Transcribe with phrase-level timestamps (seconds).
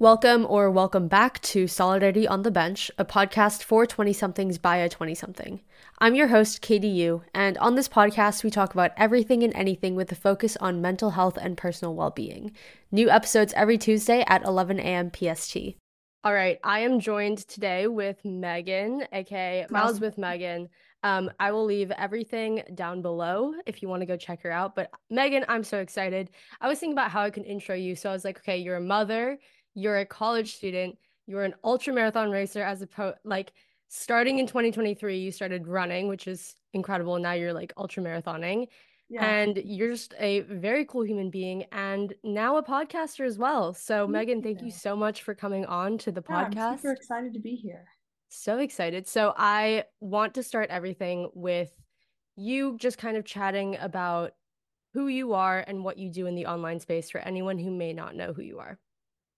[0.00, 4.76] Welcome or welcome back to Solidarity on the Bench, a podcast for 20 somethings by
[4.76, 5.60] a 20 something.
[5.98, 9.96] I'm your host, Katie Eu, and on this podcast, we talk about everything and anything
[9.96, 12.52] with a focus on mental health and personal well being.
[12.92, 15.10] New episodes every Tuesday at 11 a.m.
[15.10, 15.56] PST.
[16.22, 20.68] All right, I am joined today with Megan, aka Miles with Megan.
[21.02, 24.74] Um, I will leave everything down below if you want to go check her out.
[24.74, 26.30] But Megan, I'm so excited.
[26.60, 27.94] I was thinking about how I can intro you.
[27.94, 29.38] So I was like, okay, you're a mother,
[29.78, 33.52] you're a college student, you're an ultra marathon racer as a like
[33.88, 37.18] starting in 2023 you started running which is incredible.
[37.18, 38.66] Now you're like ultra marathoning.
[39.10, 39.24] Yeah.
[39.24, 43.72] and you're just a very cool human being and now a podcaster as well.
[43.72, 46.76] So thank megan thank you so much for coming on to the yeah, podcast i'm
[46.76, 47.86] super excited to be here.
[48.28, 49.06] So excited.
[49.06, 51.70] So i want to start everything with
[52.36, 54.32] you just kind of chatting about
[54.92, 57.92] who you are and what you do in the online space for anyone who may
[57.92, 58.78] not know who you are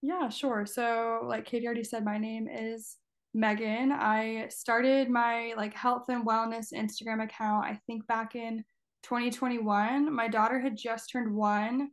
[0.02, 0.66] yeah, sure.
[0.66, 2.96] So, like Katie already said, my name is
[3.34, 3.92] Megan.
[3.92, 8.64] I started my like health and wellness Instagram account, I think back in
[9.02, 10.12] 2021.
[10.14, 11.90] My daughter had just turned one,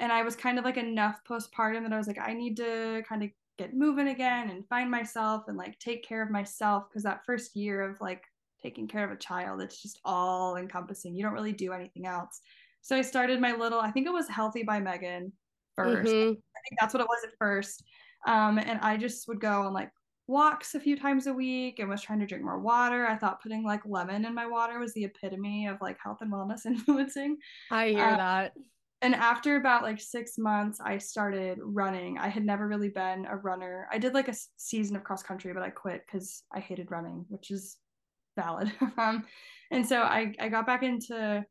[0.00, 3.02] and I was kind of like enough postpartum that I was like, I need to
[3.08, 7.02] kind of get moving again and find myself and like take care of myself because
[7.02, 8.22] that first year of like
[8.62, 11.14] taking care of a child, it's just all encompassing.
[11.14, 12.40] You don't really do anything else.
[12.80, 15.32] So I started my little, I think it was Healthy by Megan
[15.78, 16.30] 1st mm-hmm.
[16.30, 17.82] I think that's what it was at first.
[18.26, 19.90] Um, and I just would go on like
[20.28, 23.06] walks a few times a week and was trying to drink more water.
[23.06, 26.32] I thought putting like lemon in my water was the epitome of like health and
[26.32, 27.36] wellness influencing.
[27.70, 28.52] I hear um, that.
[29.02, 32.18] And after about like six months, I started running.
[32.18, 33.88] I had never really been a runner.
[33.90, 37.24] I did like a season of cross country, but I quit because I hated running,
[37.28, 37.78] which is
[38.36, 38.72] valid.
[38.98, 39.24] um,
[39.72, 41.44] and so I, I got back into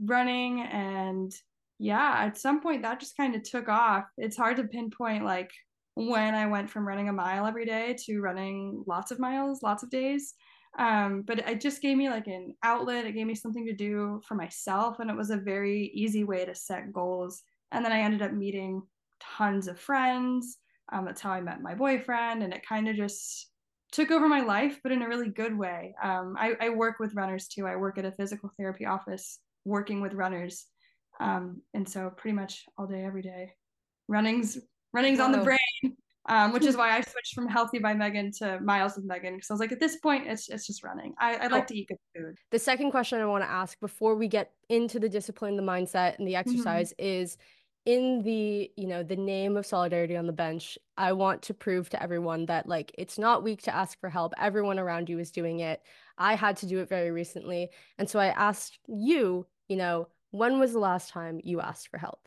[0.00, 1.32] running and
[1.78, 4.04] yeah, at some point that just kind of took off.
[4.16, 5.50] It's hard to pinpoint like
[5.94, 9.82] when I went from running a mile every day to running lots of miles, lots
[9.82, 10.34] of days.
[10.78, 13.04] Um, but it just gave me like an outlet.
[13.04, 15.00] It gave me something to do for myself.
[15.00, 17.42] And it was a very easy way to set goals.
[17.72, 18.82] And then I ended up meeting
[19.20, 20.58] tons of friends.
[20.90, 22.42] Um, that's how I met my boyfriend.
[22.42, 23.50] And it kind of just
[23.92, 25.94] took over my life, but in a really good way.
[26.02, 27.66] Um, I, I work with runners too.
[27.66, 30.66] I work at a physical therapy office working with runners.
[31.22, 33.52] Um, and so pretty much all day, every day,
[34.08, 34.58] running's
[34.92, 35.96] running's on the brain.
[36.28, 39.50] Um, which is why I switched from Healthy by Megan to Miles with Megan because
[39.50, 41.14] I was like, at this point, it's it's just running.
[41.18, 41.66] I, I like oh.
[41.66, 42.36] to eat good food.
[42.50, 46.18] The second question I want to ask before we get into the discipline, the mindset,
[46.18, 46.50] and the mm-hmm.
[46.50, 47.06] exercise mm-hmm.
[47.06, 47.38] is
[47.84, 51.90] in the you know the name of solidarity on the bench i want to prove
[51.90, 55.32] to everyone that like it's not weak to ask for help everyone around you is
[55.32, 55.82] doing it
[56.16, 57.68] i had to do it very recently
[57.98, 61.98] and so i asked you you know when was the last time you asked for
[61.98, 62.26] help?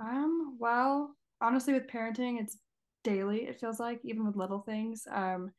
[0.00, 2.56] Um, well, honestly with parenting, it's
[3.04, 5.02] daily, it feels like, even with little things.
[5.12, 5.50] Um,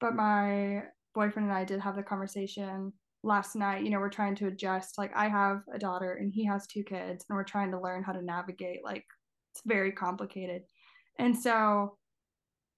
[0.00, 0.84] but my
[1.14, 2.92] boyfriend and I did have the conversation
[3.24, 3.82] last night.
[3.82, 4.96] You know, we're trying to adjust.
[4.96, 8.04] Like I have a daughter and he has two kids, and we're trying to learn
[8.04, 8.84] how to navigate.
[8.84, 9.04] Like
[9.52, 10.62] it's very complicated.
[11.18, 11.96] And so,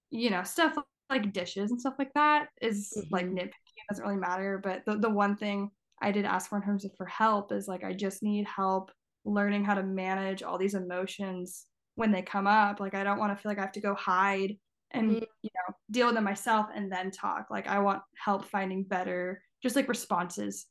[0.09, 0.75] you know, stuff
[1.11, 3.13] like dishes and stuff like that is, mm-hmm.
[3.13, 3.49] like nitpicky.
[3.49, 4.59] It doesn't really matter.
[4.63, 5.69] But the, the one thing
[6.01, 8.91] I did ask for in terms of for help is like I just need help
[9.23, 12.79] learning how to manage all these emotions when they come up.
[12.79, 14.57] Like I don't want to feel like I have to go hide
[14.91, 15.23] and mm-hmm.
[15.41, 17.47] you know deal with them myself and then talk.
[17.49, 20.65] Like I want help finding better just like responses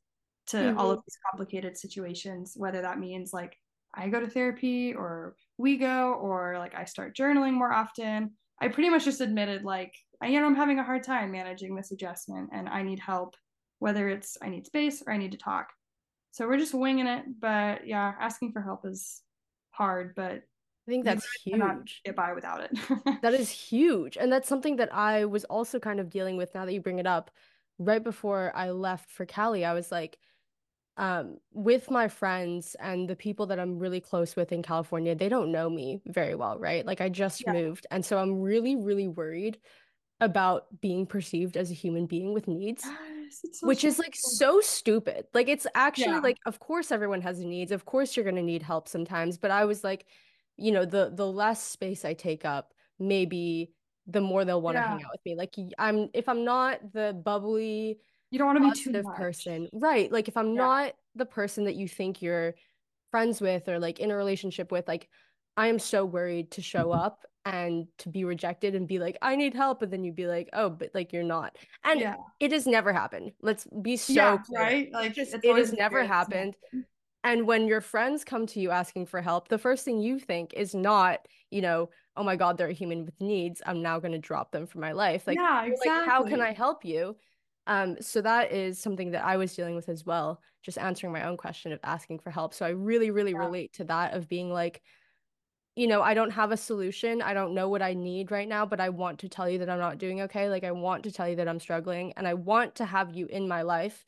[0.48, 0.78] to mm-hmm.
[0.78, 3.56] all of these complicated situations, whether that means like
[3.94, 8.32] I go to therapy or we go or like I start journaling more often.
[8.60, 9.92] I pretty much just admitted like
[10.22, 13.34] I, you know I'm having a hard time managing this adjustment and I need help
[13.80, 15.70] whether it's I need space or I need to talk.
[16.30, 17.24] So we're just winging it.
[17.40, 19.22] But yeah, asking for help is
[19.72, 20.42] hard, but
[20.86, 22.02] I think that's huge.
[22.04, 22.78] Get by without it.
[23.22, 24.16] that is huge.
[24.16, 27.00] And that's something that I was also kind of dealing with now that you bring
[27.00, 27.30] it up.
[27.78, 30.18] Right before I left for Cali, I was like,
[30.96, 35.30] um, with my friends and the people that I'm really close with in California, they
[35.30, 36.84] don't know me very well, right?
[36.84, 37.54] Like I just yeah.
[37.54, 37.86] moved.
[37.90, 39.58] And so I'm really, really worried
[40.20, 42.86] about being perceived as a human being with needs
[43.30, 46.20] so which is like so stupid like it's actually yeah.
[46.20, 49.50] like of course everyone has needs of course you're going to need help sometimes but
[49.50, 50.06] i was like
[50.56, 53.72] you know the the less space i take up maybe
[54.06, 54.88] the more they'll want to yeah.
[54.88, 57.98] hang out with me like i'm if i'm not the bubbly
[58.30, 59.16] you don't want to be too much.
[59.16, 60.62] person right like if i'm yeah.
[60.62, 62.54] not the person that you think you're
[63.10, 65.08] friends with or like in a relationship with like
[65.56, 69.34] i am so worried to show up and to be rejected and be like i
[69.34, 72.16] need help and then you'd be like oh but like you're not and yeah.
[72.38, 74.60] it has never happened let's be so yeah, clear.
[74.60, 76.54] right like just, it has never happened
[77.24, 80.52] and when your friends come to you asking for help the first thing you think
[80.54, 83.62] is not you know oh my God, they're a human with needs.
[83.64, 85.26] I'm now going to drop them from my life.
[85.26, 85.90] Like, yeah, exactly.
[85.90, 87.16] like, how can I help you?
[87.66, 91.26] Um, so that is something that I was dealing with as well, just answering my
[91.26, 92.52] own question of asking for help.
[92.52, 93.38] So I really, really Yeah.
[93.38, 94.82] relate to that of being like,
[95.80, 97.22] you know, I don't have a solution.
[97.22, 99.70] I don't know what I need right now, but I want to tell you that
[99.70, 100.48] I'm not doing okay.
[100.48, 103.26] Like, I want to tell you that I'm struggling and I want to have you
[103.26, 104.04] in my life.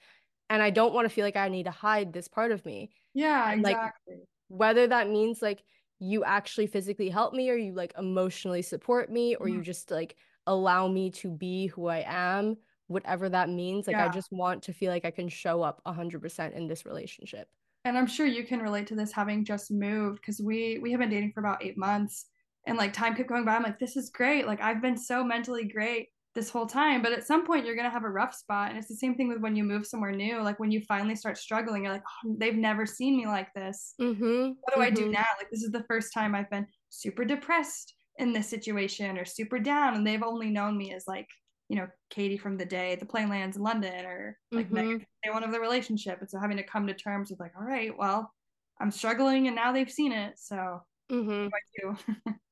[0.51, 2.91] And I don't want to feel like I need to hide this part of me.
[3.15, 4.29] Yeah, And like, exactly.
[4.49, 5.65] whether that means like
[5.99, 9.63] you actually physically help me or you like emotionally support me or you Mhm.
[9.63, 10.17] just like
[10.47, 12.59] allow me to be who I am,
[12.89, 13.87] whatever that means.
[13.87, 17.49] Like, I just want to feel like I can show up 100% in this relationship.
[17.85, 21.01] And I'm sure you can relate to this having just moved because we we have
[21.01, 22.27] been dating for about eight months
[22.67, 23.55] and like time kept going by.
[23.57, 24.47] I'm like, this is great.
[24.47, 27.03] Like I've been so mentally great this whole time.
[27.03, 28.71] But at some point you're gonna have a rough spot.
[28.71, 30.41] And it's the same thing with when you move somewhere new.
[30.43, 33.95] Like when you finally start struggling, you're like, oh, they've never seen me like this.
[34.01, 34.53] Mm-hmm.
[34.61, 35.13] What do I do mm-hmm.
[35.13, 35.27] now?
[35.39, 39.59] Like this is the first time I've been super depressed in this situation or super
[39.59, 39.95] down.
[39.95, 41.29] And they've only known me as like,
[41.73, 44.99] you know, Katie from the day the plane lands in London or like Mm-hmm.
[45.25, 46.21] Day one of the relationship.
[46.21, 48.31] And so having to come to terms with like, all right, well,
[48.79, 50.39] I'm struggling and now they've seen it.
[50.39, 51.45] So Mm-hmm.
[51.47, 52.35] what do I do?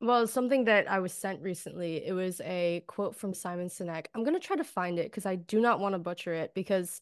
[0.00, 4.06] Well, something that I was sent recently, it was a quote from Simon Sinek.
[4.14, 7.00] I'm gonna try to find it because I do not want to butcher it because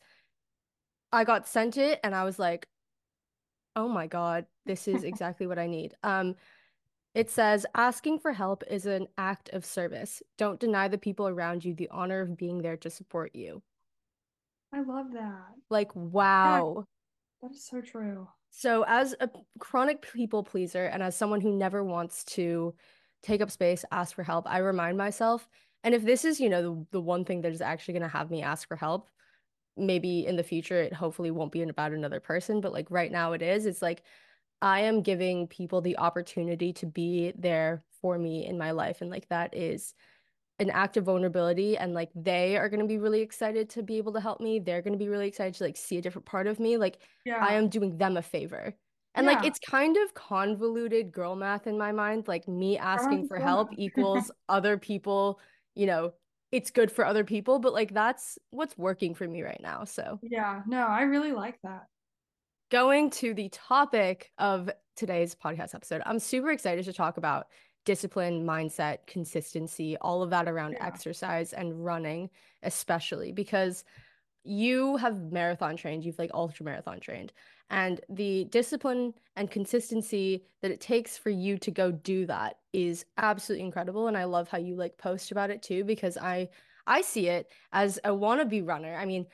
[1.13, 2.67] I got sent it and I was like,
[3.77, 5.95] oh my God, this is exactly what I need.
[6.03, 6.37] Um,
[7.15, 10.23] it says, asking for help is an act of service.
[10.39, 13.63] Don't deny the people around you the honor of being there to support you.
[14.73, 15.53] I love that.
[15.69, 16.87] Like, wow.
[17.43, 18.29] that is so true.
[18.51, 19.29] So, as a
[19.59, 22.75] chronic people pleaser and as someone who never wants to
[23.23, 25.49] take up space, ask for help, I remind myself,
[25.85, 28.09] and if this is, you know, the, the one thing that is actually going to
[28.09, 29.11] have me ask for help,
[29.77, 33.33] maybe in the future it hopefully won't be about another person, but like right now
[33.33, 34.03] it is, it's like
[34.63, 39.03] I am giving people the opportunity to be there for me in my life.
[39.03, 39.95] And like that is
[40.59, 43.99] an act of vulnerability and like they are going to be really excited to be
[43.99, 44.59] able to help me.
[44.59, 46.77] They're going to be really excited to like see a different part of me.
[46.77, 47.01] Like
[47.41, 48.77] I am doing them a favor.
[49.15, 52.29] And like it's kind of convoluted girl math in my mind.
[52.29, 55.41] Like me oh asking for help equals other people,
[55.75, 56.15] you know,
[56.53, 59.85] it's good for other people, but like that's what's working for me right now.
[59.85, 60.63] So Yeah.
[60.67, 61.89] No, I really like that.
[62.73, 67.49] Going to the topic of today's podcast episode, I'm super excited to talk about
[67.85, 70.87] discipline, mindset, consistency, all of that around Yeah.
[70.87, 72.31] exercise and running,
[72.63, 73.85] especially because
[74.43, 77.35] you have marathon trained, you've like ultra marathon trained,
[77.69, 83.05] and the discipline and consistency that it takes for you to go do that is
[83.19, 84.09] absolutely incredible.
[84.09, 86.49] And I love how you like post about it too, because I
[86.87, 88.95] I see it as a wannabe runner.
[88.97, 89.27] I mean,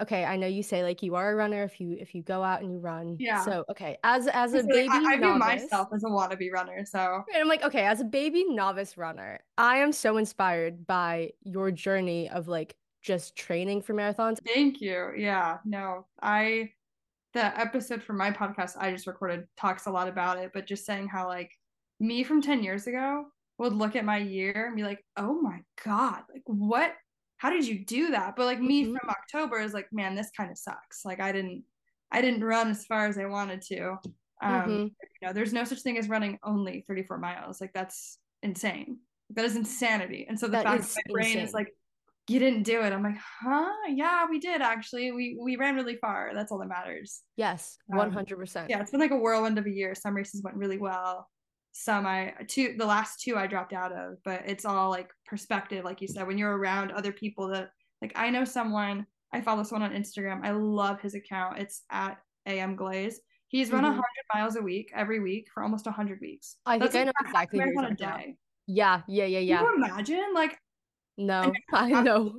[0.00, 2.42] okay, I know you say like you are a runner if you if you go
[2.42, 3.16] out and you run.
[3.18, 3.44] Yeah.
[3.44, 6.06] So okay, as as a So, like, I, baby I view novice, myself as a
[6.06, 6.84] wannabe runner.
[6.84, 11.30] So and I'm like, okay, as a baby novice runner, I am so inspired by
[11.42, 14.38] your journey of like just training for marathons.
[14.44, 15.12] thank you.
[15.16, 15.58] Yeah.
[15.64, 16.70] No, I
[17.32, 20.86] the episode for my podcast I just recorded talks a lot about it, but just
[20.86, 21.50] saying how like
[22.00, 23.26] me from 10 years ago
[23.58, 26.92] would look at my year and be like, oh my God, like what?
[27.46, 28.34] How did you do that?
[28.34, 28.98] But like me Mhm.
[28.98, 31.04] from October is like, man, this kind of sucks.
[31.04, 31.62] Like I didn't
[32.10, 33.98] I didn't run as far as I wanted to.
[34.42, 34.94] Um, Mhm.
[35.20, 37.60] you know, there's no such thing as running only 34 miles.
[37.60, 38.98] Like that's insane.
[39.30, 40.26] That is insanity.
[40.28, 41.68] And so the That fact that my brain is like,
[42.26, 42.92] you didn't do it.
[42.92, 43.72] I'm like, huh?
[43.90, 45.12] Yeah, we did actually.
[45.12, 46.32] We we ran really far.
[46.34, 47.22] That's all that matters.
[47.36, 48.70] Yes, Um, 100%.
[48.70, 49.94] yeah, it's been like a whirlwind of a year.
[49.94, 51.28] Some races went really well.
[51.78, 55.84] Some I two the last two I dropped out of, but it's all like perspective,
[55.84, 57.68] like you said, when you're around other people that
[58.00, 60.40] like I know someone, I follow someone on Instagram.
[60.42, 61.58] I love his account.
[61.58, 62.16] It's at
[62.46, 63.20] AM Glaze.
[63.48, 63.92] He's run a Mhm.
[63.92, 66.56] hundred miles a week every week for almost a hundred weeks.
[66.64, 68.36] I think That's I like know a half exactly marathon a day.
[68.66, 69.62] Yeah, yeah, yeah, Can yeah.
[69.62, 70.24] you imagine?
[70.34, 70.58] Like,
[71.18, 72.34] No, I I- know.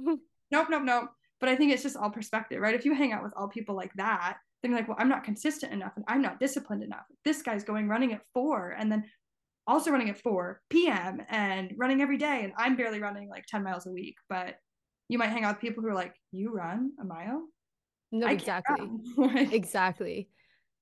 [0.50, 1.10] nope, nope, nope.
[1.40, 2.74] But I think it's just all perspective, right?
[2.74, 5.24] If you hang out with all people like that, then you're like, well, I'm not
[5.24, 7.06] consistent enough and I'm not disciplined enough.
[7.24, 9.06] This guy's going running at four and then
[9.68, 11.22] also running at 4 p.m.
[11.30, 12.44] and running every day.
[12.44, 14.16] And I'm barely running like 10 miles a week.
[14.30, 14.56] But
[15.10, 17.48] you might hang out with people who are like, you run a mile?
[18.12, 18.90] No, I exactly.
[19.52, 20.30] Exactly.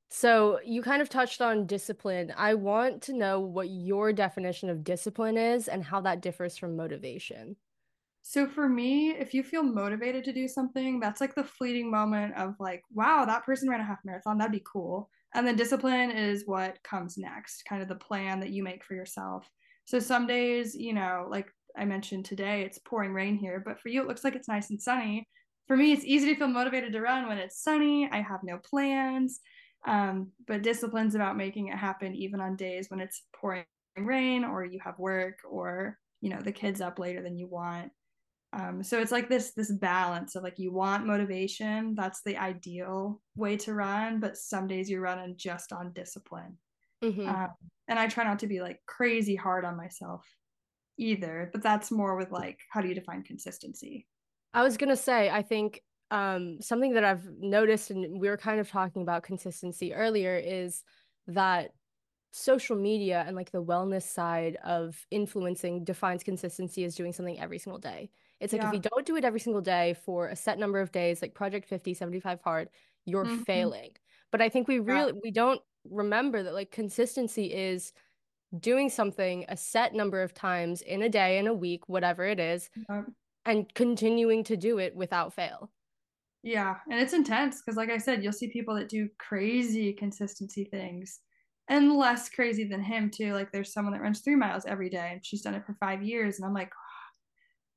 [0.10, 2.34] So you kind of touched on discipline.
[2.38, 6.76] I want to know what your definition of discipline is and how that differs from
[6.76, 7.58] motivation.
[8.22, 12.36] So for me, if you feel motivated to do something, that's like the fleeting moment
[12.36, 14.38] of like, wow, that person ran a half marathon.
[14.38, 15.10] That'd be cool.
[15.36, 18.96] And then discipline is what comes next, kind of the plan that you make for
[18.96, 19.50] yourself.
[19.84, 23.90] So some days, you know, like I mentioned today, it's pouring rain here, but for
[23.90, 25.28] you, it looks like it's nice and sunny.
[25.68, 28.10] For me, it's easy to feel motivated to run when it's sunny.
[28.10, 29.42] I have no plans.
[29.86, 33.66] Um, but discipline's about making it happen even on days when it's pouring
[33.98, 37.92] rain or you have work or you know the kids up later than you want
[38.56, 43.22] um, so it's like this this balance of like you want motivation that's the ideal
[43.36, 46.58] way to run but some days you're running just on discipline.
[47.04, 47.28] Mm-hmm.
[47.28, 47.50] um,
[47.90, 50.26] and i try not to be like crazy hard on myself
[50.98, 54.08] either but that's more with like how do you define consistency?
[54.54, 55.82] I was gonna say i think
[56.12, 60.84] um, something that i've noticed and we were kind of talking about consistency earlier is
[61.28, 61.72] that
[62.32, 67.58] social media and like the wellness side of influencing defines consistency as doing something every
[67.60, 68.10] single day
[68.40, 68.70] it's like yeah.
[68.70, 71.34] if you don't do it every single day for a set number of days, like
[71.34, 72.70] Project 50, 75 hard,
[73.06, 73.44] you're mm-hmm.
[73.44, 73.92] failing.
[74.32, 75.20] But I think we really yeah.
[75.24, 77.94] we don't remember that like consistency is
[78.60, 82.40] doing something a set number of times in a day, in a week, whatever it
[82.40, 83.04] is, yeah.
[83.46, 85.72] and continuing to do it without fail.
[86.44, 90.66] Yeah, and it's intense because, like I said, you'll see people that do crazy consistency
[90.66, 91.22] things
[91.70, 93.34] and less crazy than him, too.
[93.34, 96.04] Like, there's someone that runs three miles every day and she's done it for five
[96.04, 96.38] years.
[96.38, 96.72] And I'm like,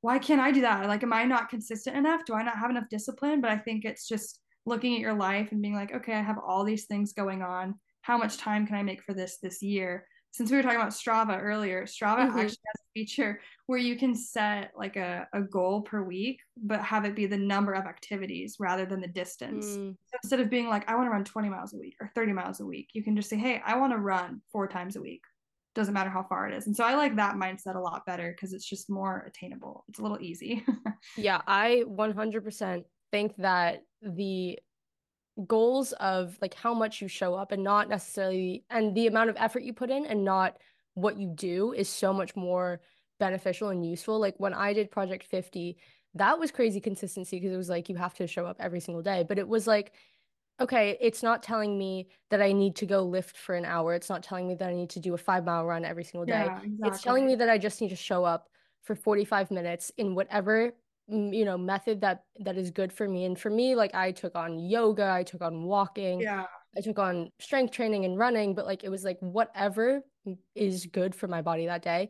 [0.01, 0.87] why can't I do that?
[0.87, 2.25] Like, am I not consistent enough?
[2.25, 3.41] Do I not have enough discipline?
[3.41, 6.37] But I think it's just looking at your life and being like, okay, I have
[6.45, 7.75] all these things going on.
[8.01, 10.05] How much time can I make for this this year?
[10.31, 12.39] Since we were talking about Strava earlier, Strava mm-hmm.
[12.39, 16.81] actually has a feature where you can set like a, a goal per week, but
[16.81, 19.65] have it be the number of activities rather than the distance.
[19.65, 19.95] Mm.
[20.05, 22.33] So instead of being like, I want to run 20 miles a week or 30
[22.33, 25.01] miles a week, you can just say, hey, I want to run four times a
[25.01, 25.23] week
[25.79, 26.67] doesn't matter how far it is.
[26.67, 29.85] And so I like that mindset a lot better because it's just more attainable.
[29.87, 30.65] It's a little easy.
[31.17, 34.59] yeah, I 100% think that the
[35.47, 39.37] goals of like how much you show up and not necessarily and the amount of
[39.39, 40.57] effort you put in and not
[40.95, 42.81] what you do is so much more
[43.19, 44.19] beneficial and useful.
[44.19, 45.77] Like when I did Project 50,
[46.15, 49.03] that was crazy consistency because it was like you have to show up every single
[49.03, 49.93] day, but it was like
[50.59, 53.93] okay, it's not telling me that I need to go lift for an hour.
[53.93, 56.25] It's not telling me that I need to do a five mile run every single
[56.25, 56.45] day.
[56.45, 56.89] Yeah, exactly.
[56.89, 58.47] It's telling me that I just need to show up
[58.83, 60.73] for 45 minutes in whatever
[61.09, 64.35] you know method that that is good for me and for me like i took
[64.35, 66.45] on yoga i took on walking yeah
[66.77, 70.01] i took on strength training and running but like it was like whatever
[70.55, 72.09] is good for my body that day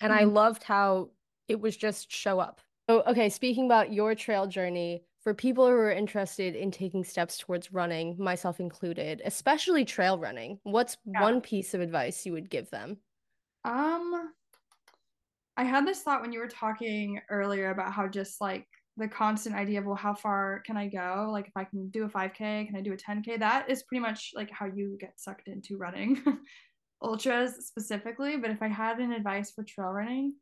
[0.00, 0.22] and mm-hmm.
[0.22, 1.08] i loved how
[1.46, 5.72] it was just show up so okay speaking about your trail journey for people who
[5.72, 11.20] are interested in taking steps towards running, myself included, especially trail running, what's yeah.
[11.20, 12.98] one piece of advice you would give them?
[13.64, 14.32] Um
[15.56, 19.54] I had this thought when you were talking earlier about how just like the constant
[19.54, 21.28] idea of well how far can I go?
[21.30, 23.38] Like if I can do a 5k, can I do a 10k?
[23.38, 26.22] That is pretty much like how you get sucked into running.
[27.02, 30.34] Ultras specifically, but if I had an advice for trail running,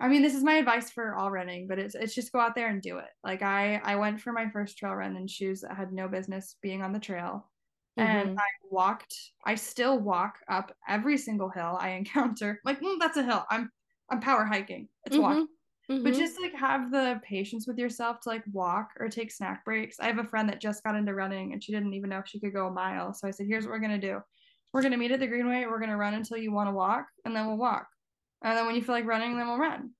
[0.00, 2.54] I mean, this is my advice for all running, but it's it's just go out
[2.54, 3.08] there and do it.
[3.24, 6.56] Like I I went for my first trail run in shoes that had no business
[6.62, 7.48] being on the trail.
[7.98, 8.08] Mm-hmm.
[8.08, 12.60] And I walked, I still walk up every single hill I encounter.
[12.64, 13.44] Like, mm, that's a hill.
[13.50, 13.70] I'm
[14.10, 14.88] I'm power hiking.
[15.04, 15.22] It's mm-hmm.
[15.22, 15.48] walk.
[15.90, 16.04] Mm-hmm.
[16.04, 19.98] But just like have the patience with yourself to like walk or take snack breaks.
[19.98, 22.28] I have a friend that just got into running and she didn't even know if
[22.28, 23.12] she could go a mile.
[23.12, 24.20] So I said, here's what we're gonna do.
[24.72, 27.34] We're gonna meet at the greenway, we're gonna run until you want to walk, and
[27.34, 27.86] then we'll walk.
[28.42, 29.90] And then when you feel like running, then we'll run.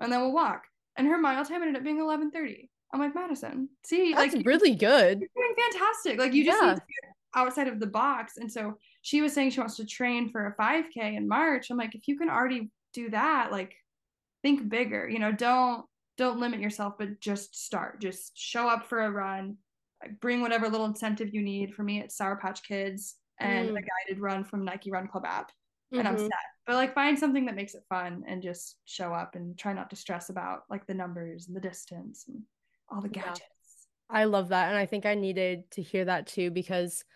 [0.00, 0.64] And then we'll walk.
[0.96, 2.68] And her mile time ended up being 11:30.
[2.92, 5.20] I'm like, Madison, see, that's like really good.
[5.20, 6.18] You're doing fantastic.
[6.18, 6.68] Like you just yeah.
[6.68, 8.38] need to get outside of the box.
[8.38, 11.70] And so she was saying she wants to train for a 5K in March.
[11.70, 13.74] I'm like, if you can already do that, like
[14.42, 15.08] think bigger.
[15.08, 15.84] You know, don't
[16.16, 18.00] don't limit yourself, but just start.
[18.00, 19.56] Just show up for a run.
[20.20, 21.74] Bring whatever little incentive you need.
[21.74, 23.78] For me, it's Sour Patch Kids and mm.
[23.78, 25.52] a guided run from Nike Run Club app
[25.92, 26.08] and mm-hmm.
[26.08, 26.32] I'm set.
[26.68, 29.88] But like find something that makes it fun and just show up and try not
[29.88, 32.42] to stress about like the numbers and the distance and
[32.90, 33.40] all the gadgets.
[34.12, 34.18] Yeah.
[34.18, 34.68] I love that.
[34.68, 37.06] And I think I needed to hear that too because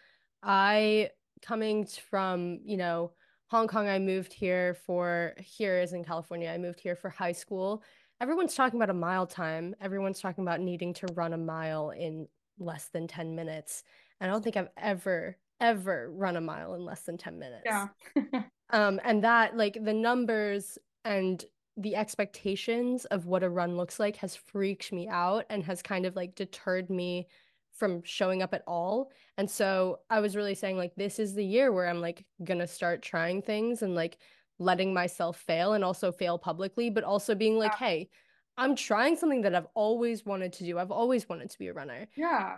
[0.42, 1.10] I
[1.42, 3.12] coming from, you know,
[3.48, 6.48] Hong Kong, I moved here for here is in California.
[6.48, 7.82] I moved here for high school.
[8.22, 9.74] Everyone's talking about a mile time.
[9.82, 12.26] Everyone's talking about needing to run a mile in
[12.58, 13.84] less than 10 minutes.
[14.18, 17.66] And I don't think I've ever, ever run a mile in less than 10 minutes.
[17.66, 17.88] Yeah.
[18.72, 21.44] um and that like the numbers and
[21.76, 26.04] the expectations of what a run looks like has freaked me out and has kind
[26.04, 27.26] of like deterred me
[27.72, 29.10] from showing up at all.
[29.38, 32.66] And so I was really saying like this is the year where I'm like to
[32.66, 34.18] start trying things and like
[34.58, 37.86] letting myself fail and also fail publicly but also being like yeah.
[37.86, 38.08] hey,
[38.58, 40.78] I'm trying something that I've always wanted to do.
[40.78, 42.06] I've always wanted to be a runner.
[42.16, 42.56] Yeah.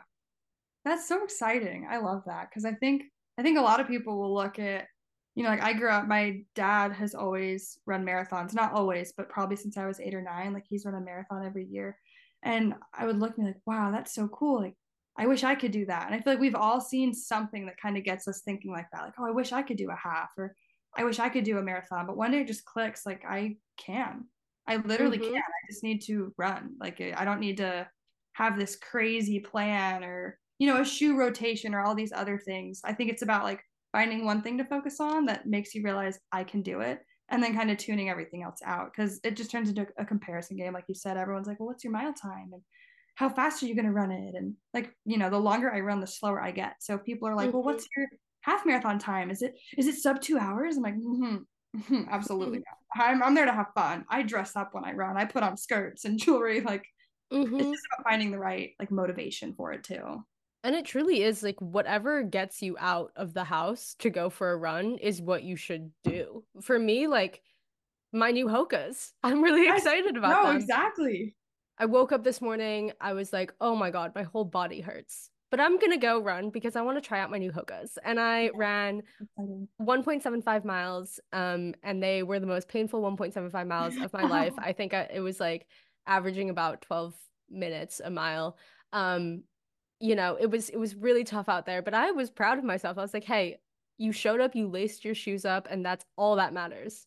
[0.84, 1.86] That's so exciting.
[1.88, 3.04] I love that because I think
[3.38, 4.86] I think a lot of people will look at
[5.34, 9.28] you know, like I grew up, my dad has always run marathons, not always, but
[9.28, 10.52] probably since I was eight or nine.
[10.52, 11.98] Like he's run a marathon every year.
[12.42, 14.60] And I would look and be like, wow, that's so cool.
[14.60, 14.76] Like,
[15.16, 16.06] I wish I could do that.
[16.06, 18.86] And I feel like we've all seen something that kind of gets us thinking like
[18.92, 19.02] that.
[19.02, 20.56] Like, oh, I wish I could do a half or
[20.96, 23.04] I wish I could do a marathon, but one day it just clicks.
[23.06, 24.28] Like I can.
[24.66, 25.28] I literally Mhm.
[25.32, 25.36] can.
[25.42, 26.76] I just need to run.
[26.78, 27.88] Like I don't need to
[28.34, 32.80] have this crazy plan or you know a shoe rotation or all these other things.
[32.84, 33.62] I think it's about like
[33.94, 36.98] finding one thing to focus on that makes you realize I can do it
[37.28, 40.56] and then kind of tuning everything else out because it just turns into a comparison
[40.56, 42.50] game like you said everyone's like well what's your mile time?
[42.52, 42.62] And
[43.14, 44.34] how fast are you going to run it?
[44.34, 46.74] And like you know the longer i run the slower i get.
[46.80, 47.66] So if people are like well Mhm.
[47.66, 48.08] what's your
[48.40, 49.30] half marathon time?
[49.30, 50.76] Is it is it sub two hours?
[50.76, 53.06] I'm like mm-hmm, absolutely not.
[53.06, 54.04] I'm, I'm there to have fun.
[54.10, 55.16] I dress up when i run.
[55.16, 56.60] I put on skirts and jewelry.
[56.62, 56.84] Like
[57.30, 57.58] it's Mhm.
[57.72, 60.24] just about finding the right like motivation for it too
[60.64, 64.50] And it truly is like whatever gets you out of the house to go for
[64.50, 66.42] a run is what you should do.
[66.62, 67.42] For me, like
[68.12, 69.12] my new Hokas.
[69.22, 70.56] I'm really excited about no them.
[70.56, 71.36] exactly
[71.78, 75.30] I woke up this morning, I was like, "Oh my God, my whole body hurts."
[75.50, 77.96] But I'm gonna go run because I want to try out my new Hokas.
[78.04, 79.02] And I ran
[79.80, 84.54] 1.75 miles, um, and they were the most painful 1.75 miles of my life.
[84.58, 85.66] I think I, it was like
[86.06, 87.14] averaging about 12
[87.50, 88.56] minutes a mile.
[88.92, 89.42] Um,
[90.04, 92.64] you know, it was it was really tough out there, but I was proud of
[92.64, 92.98] myself.
[92.98, 93.60] I was like, "Hey,
[93.98, 97.06] you showed up, you laced your shoes up, and that's all that matters.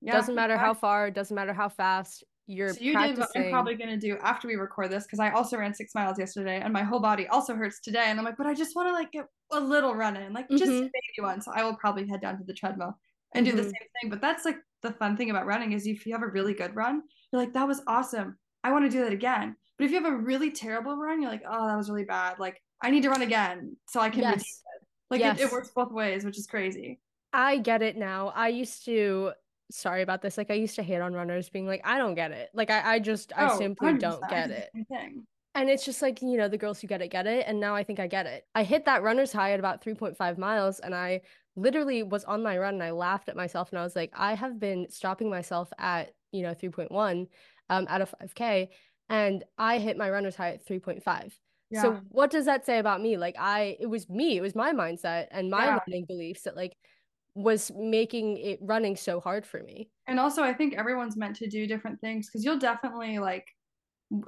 [0.00, 0.74] yeah Doesn't matter how exactly.
[0.74, 4.48] far, doesn't matter how fast, you're So you did what I'm probably gonna do after
[4.48, 7.54] we record this because I also ran six miles yesterday and my whole body also
[7.54, 8.04] hurts today.
[8.06, 10.48] And I'm like, but I just want to like get a little run in, like
[10.56, 10.92] just a Mhm.
[10.92, 11.40] baby one.
[11.40, 12.98] So I will probably head down to the treadmill
[13.34, 13.62] and do the Mhm.
[13.62, 14.10] same thing.
[14.10, 16.74] But that's like the fun thing about running is if you have a really good
[16.74, 18.38] run, you're like, that was awesome.
[18.64, 19.56] I want to do that again.
[19.78, 22.38] But if you have a really terrible run, you're like, oh, that was really bad.
[22.38, 24.42] Like I need to run again so I can Yes.
[24.42, 24.86] it.
[25.10, 27.00] Like it, it works both ways, which is crazy.
[27.32, 28.32] I get it now.
[28.34, 29.32] I used to,
[29.70, 32.32] sorry about this, like I used to hate on runners being like, I don't get
[32.32, 32.50] it.
[32.54, 34.00] Like I, I just, I Oh, simply 100%.
[34.00, 34.70] don't get it.
[35.54, 37.44] And it's just like, you know, the girls who get it, get it.
[37.46, 38.46] And now I think I get it.
[38.54, 41.22] I hit that runner's high at about 3.5 miles and I
[41.56, 44.34] literally was on my run and I laughed at myself and I was like, I
[44.34, 47.26] have been stopping myself at, you know, 3.1
[47.70, 48.68] um, out of 5K
[49.08, 51.38] and I hit my runner's high at 3.5.
[51.72, 53.16] So what does that say about me?
[53.18, 55.78] Like I, it was me, it was my mindset and my Yeah.
[55.86, 56.76] running beliefs that like
[57.34, 59.90] was making it running so hard for me.
[60.06, 63.46] and also i think everyone's meant to do different things because you'll definitely like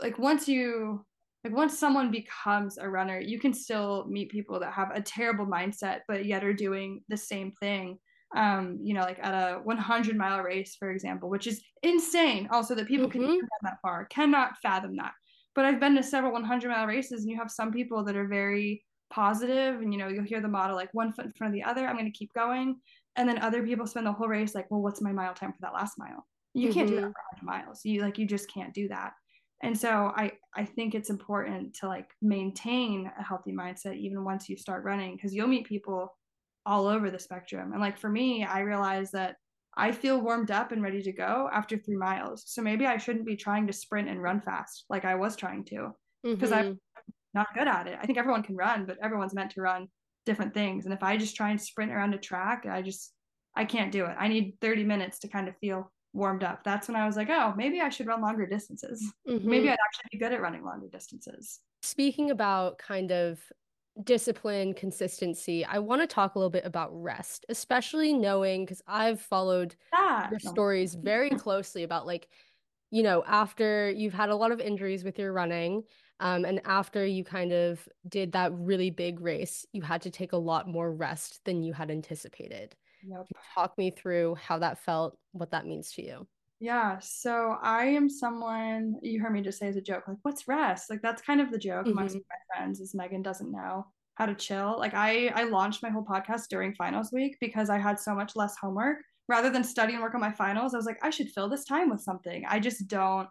[0.02, 1.04] like once you
[1.44, 5.46] like once someone becomes a runner you can still meet people that have a terrible
[5.46, 7.98] mindset but yet are doing the same thing
[8.36, 12.74] um you know like at a 100 mile race for example which is insane also
[12.74, 13.38] that people can Mhm.
[13.38, 14.04] even run that far.
[14.06, 15.12] Cannot fathom that.
[15.54, 18.28] But i've been to several 100 mile races and you have some people that are
[18.28, 21.54] very positive and you know you'll hear the motto like one foot in front of
[21.54, 22.80] the other i'm going to keep going.
[23.16, 25.58] And then other people spend the whole race like well what's my mile time for
[25.62, 26.26] that last mile?
[26.54, 27.14] You can't do that Mhm.
[27.14, 27.84] for 100 miles.
[27.84, 29.12] You like you just can't do that.
[29.62, 34.48] And so i i think it's important to like maintain a healthy mindset even once
[34.48, 36.17] you start running because you'll meet people
[36.68, 37.72] all over the spectrum.
[37.72, 39.36] And like for me i realized that
[39.76, 42.38] i feel warmed up and ready to go after three miles.
[42.52, 45.64] So maybe i shouldn't be trying to sprint and run fast like i was trying
[45.72, 45.80] to
[46.22, 46.78] because i'm Mhm.
[47.34, 47.96] not good at it.
[48.00, 49.82] I think everyone can run but everyone's meant to run
[50.26, 50.84] different things.
[50.84, 53.02] And if i just try and sprint around a track i just
[53.56, 54.14] i can't do it.
[54.24, 55.80] I need 30 minutes to kind of feel
[56.12, 56.58] warmed up.
[56.64, 58.98] That's when i was like oh maybe i should run longer distances.
[59.28, 59.44] Mhm.
[59.54, 61.60] maybe i'd actually be good at running longer distances.
[61.82, 63.40] Speaking about kind of
[64.04, 69.20] discipline, consistency, I want to talk a little bit about rest, especially knowing because I've
[69.20, 72.28] followed that your stories very closely about like,
[72.90, 75.82] you know, after you've had a lot of injuries with your running,
[76.20, 80.32] um, and after you kind of did that really big race, you had to take
[80.32, 82.74] a lot more rest than you had anticipated.
[83.02, 83.26] Yep.
[83.54, 86.26] Talk me through how that felt, what that means to you.
[86.60, 90.48] Yeah, so I am someone you heard me just say as a joke, like, what's
[90.48, 90.90] rest?
[90.90, 92.22] Like that's kind of the joke amongst Mhm.
[92.28, 94.76] my friends is Megan doesn't know how to chill.
[94.78, 98.34] Like I I launched my whole podcast during finals week because I had so much
[98.34, 98.98] less homework.
[99.28, 101.64] Rather than study and work on my finals, I was like, I should fill this
[101.64, 102.44] time with something.
[102.46, 103.28] I just don't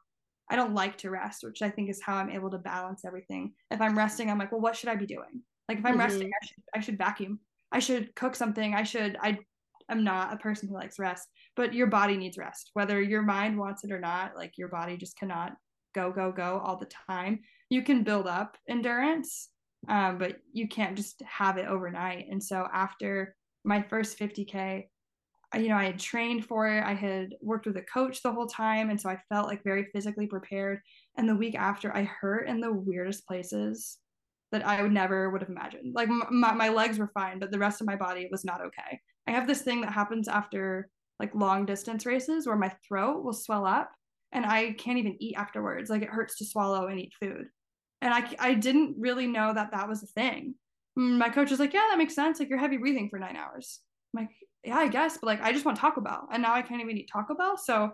[0.50, 3.54] I don't like to rest, which I think is how I'm able to balance everything.
[3.70, 5.44] If I'm resting, I'm like, well, what should I be doing?
[5.68, 6.34] Like if I'm resting, Mhm.
[6.42, 7.42] I should I should vacuum.
[7.74, 8.74] I should cook something.
[8.74, 9.40] I should I
[9.90, 12.70] I'm not a person who likes rest but your body needs rest.
[12.74, 15.54] Whether your mind wants it or not like your body just cannot
[15.94, 17.40] go go go all the time.
[17.70, 19.50] You can build up endurance
[19.90, 22.28] um, but you can't just have it overnight.
[22.30, 24.86] And so after my first 50k
[25.56, 26.84] you know i had trained for it.
[26.84, 28.90] I had worked with a coach the whole time.
[28.90, 30.80] And so i felt like very physically prepared.
[31.18, 33.98] And the week after i hurt in the weirdest places
[34.52, 35.96] that i would never would have imagined.
[35.96, 39.00] Like my, my legs were fine but the rest of my body was not okay
[39.28, 43.34] i have this thing that happens after like long distance races where my throat will
[43.34, 43.92] swell up
[44.32, 45.90] and I can't even eat afterwards.
[45.90, 47.48] Like it hurts to swallow and eat food.
[48.02, 50.56] And I, I didn't really know that that was a thing.
[50.98, 52.40] Mm, my coach was like, yeah, that makes sense.
[52.40, 53.80] Like you're heavy breathing for nine hours.
[54.14, 54.32] I'm like,
[54.64, 56.28] yeah, I guess, but like I just want Taco Bell.
[56.32, 57.58] And now I can't even eat Taco Bell.
[57.58, 57.92] So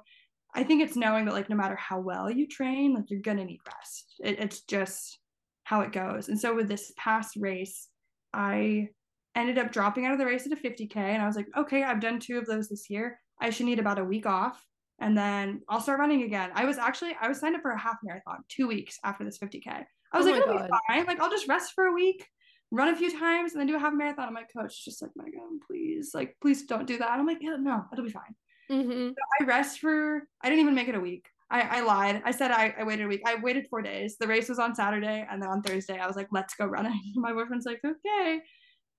[0.55, 3.45] I think it's knowing that like no matter how well you train, like you're gonna
[3.45, 4.15] need rest.
[4.23, 5.19] It, it's just
[5.63, 6.29] how it goes.
[6.29, 7.87] And so with this past race,
[8.33, 8.89] I
[9.35, 11.83] ended up dropping out of the race at a 50k, and I was like, okay,
[11.83, 13.19] I've done two of those this year.
[13.39, 14.63] I should need about a week off,
[14.99, 16.51] and then I'll start running again.
[16.53, 19.39] I was actually I was signed up for a half marathon two weeks after this
[19.39, 19.67] 50k.
[19.67, 20.69] I was oh like, it'll God.
[20.69, 21.05] be fine.
[21.05, 22.27] Like I'll just rest for a week,
[22.71, 24.25] run a few times, and then do a half marathon.
[24.25, 27.09] And my coach just like, my Megan, please, like, please don't do that.
[27.09, 28.35] I'm like, yeah, no, it'll be fine.
[28.71, 29.09] Mm-hmm.
[29.09, 31.27] So I rest for, I didn't even make it a week.
[31.49, 32.23] I, I lied.
[32.25, 33.21] I said I, I waited a week.
[33.25, 34.17] I waited four days.
[34.19, 35.25] The race was on Saturday.
[35.29, 36.99] And then on Thursday, I was like, let's go running.
[37.15, 38.41] My boyfriend's like, okay.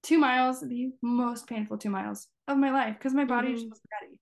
[0.04, 3.56] Two miles, the most painful two miles of my life because my body mm-hmm.
[3.56, 4.18] just wasn't ready.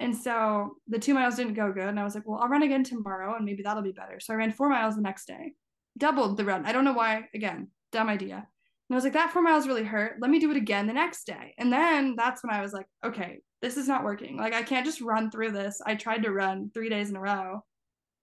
[0.00, 1.84] And so the two miles didn't go good.
[1.84, 4.18] And I was like, well, I'll run again tomorrow and maybe that'll be better.
[4.18, 5.52] So I ran four miles the next day,
[5.96, 6.66] doubled the run.
[6.66, 7.28] I don't know why.
[7.34, 8.36] Again, dumb idea.
[8.36, 8.44] And
[8.90, 10.16] I was like, that four miles really hurt.
[10.20, 11.54] Let me do it again the next day.
[11.58, 14.36] And then that's when I was like, okay, this is not working.
[14.36, 15.80] Like, I can't just run through this.
[15.86, 17.62] I tried to run three days in a row.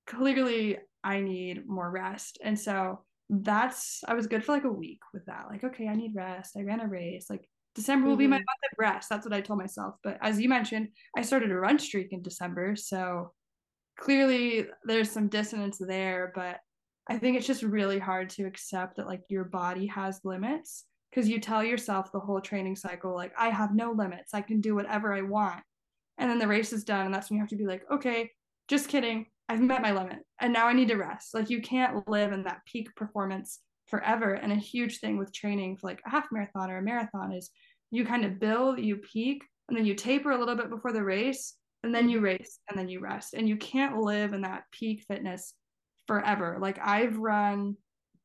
[0.07, 2.39] Clearly, I need more rest.
[2.43, 5.45] And so that's, I was good for like a week with that.
[5.49, 6.55] Like, okay, I need rest.
[6.57, 7.27] I ran a race.
[7.29, 8.19] Like, December will mm-hmm.
[8.19, 8.41] be my mm-hmm.
[8.41, 9.09] month of rest.
[9.09, 9.95] That's what I told myself.
[10.03, 12.75] But as you mentioned, I started a run streak in December.
[12.75, 13.33] So
[13.99, 16.31] clearly, there's some dissonance there.
[16.33, 16.59] But
[17.07, 21.29] I think it's just really hard to accept that like your body has limits because
[21.29, 24.33] you tell yourself the whole training cycle, like, I have no limits.
[24.33, 25.61] I can do whatever I want.
[26.17, 27.05] And then the race is done.
[27.05, 28.31] And that's when you have to be like, okay,
[28.67, 29.27] just kidding.
[29.49, 31.33] I've met my limit and now I need to rest.
[31.33, 34.33] Like, you can't live in that peak performance forever.
[34.33, 37.49] And a huge thing with training for like a half marathon or a marathon is
[37.89, 41.03] you kind of build, you peak, and then you taper a little bit before the
[41.03, 43.33] race, and then you race, and then you rest.
[43.33, 45.53] And you can't live in that peak fitness
[46.07, 46.57] forever.
[46.59, 47.75] Like I've run,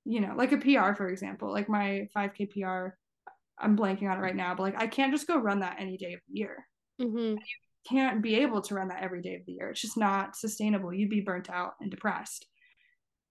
[0.04, 2.96] you know, like a PR, for example, like my 5K PR,
[3.58, 5.96] I'm blanking on it right now, but like I can't just go run that any
[5.96, 6.66] day of the year.
[7.00, 7.37] Mm-hmm.
[7.88, 9.70] Can't be able to run that every day of the year.
[9.70, 10.92] It's just not sustainable.
[10.92, 12.46] You'd be burnt out and depressed.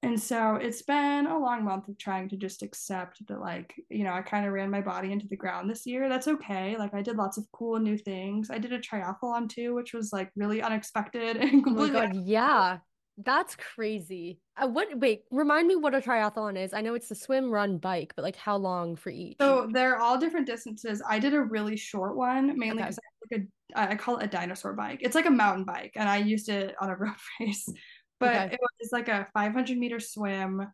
[0.03, 4.03] And so it's been a long month of trying to just accept that, like, you
[4.03, 6.09] know, I kind of ran my body into the ground this year.
[6.09, 6.75] That's okay.
[6.75, 8.49] Like, I did lots of cool new things.
[8.49, 11.99] I did a triathlon too, which was like really unexpected and completely.
[11.99, 12.77] Oh my God, yeah.
[13.17, 14.39] That's crazy.
[14.57, 14.97] Uh, what?
[14.97, 16.73] Wait, remind me what a triathlon is.
[16.73, 19.37] I know it's the swim, run, bike, but like how long for each?
[19.39, 21.01] So they're all different distances.
[21.07, 22.99] I did a really short one, mainly because
[23.31, 23.43] okay.
[23.75, 24.99] I like a I call it a dinosaur bike.
[25.01, 27.67] It's like a mountain bike, and I used it on a road race.
[28.19, 28.53] But okay.
[28.53, 30.67] it was like a 500 meter swim,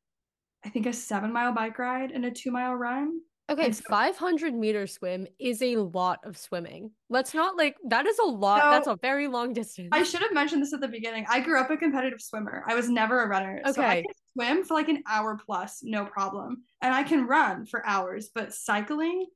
[0.66, 3.20] I think a seven mile bike ride, and a two mile run.
[3.50, 6.92] Okay, so, 500 meter swim is a lot of swimming.
[7.10, 8.62] Let's not like that is a lot.
[8.62, 9.90] So, that's a very long distance.
[9.94, 11.26] I should have mentioned this at the beginning.
[11.30, 12.64] I grew up a competitive swimmer.
[12.68, 13.62] I was never a runner.
[13.66, 13.72] Okay.
[13.72, 16.64] So I can swim for like an hour plus, no problem.
[16.82, 19.28] And I can run for hours, but cycling,